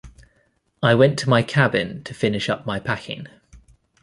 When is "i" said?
0.81-0.95